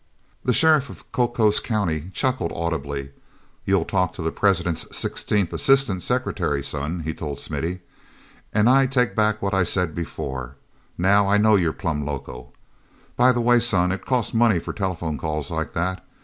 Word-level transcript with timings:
The 0.43 0.51
sheriff 0.51 0.89
of 0.89 1.11
Cocos 1.11 1.59
County 1.59 2.09
chuckled 2.11 2.51
audibly. 2.55 3.11
"You'll 3.65 3.85
talk 3.85 4.13
to 4.13 4.23
the 4.23 4.31
president's 4.31 4.97
sixteenth 4.97 5.53
assistant 5.53 6.01
secretary, 6.01 6.63
son," 6.63 7.01
he 7.01 7.13
told 7.13 7.37
Smithy. 7.39 7.81
"And 8.51 8.67
I 8.67 8.87
take 8.87 9.15
back 9.15 9.43
what 9.43 9.53
I 9.53 9.61
said 9.63 9.93
before—now 9.93 11.27
I 11.27 11.37
know 11.37 11.55
you're 11.55 11.71
plumb 11.71 12.03
loco. 12.03 12.51
By 13.15 13.31
the 13.31 13.41
way, 13.41 13.59
son, 13.59 13.91
it 13.91 14.03
costs 14.03 14.33
money 14.33 14.57
for 14.57 14.73
telephone 14.73 15.19
calls 15.19 15.51
like 15.51 15.73
that. 15.73 16.03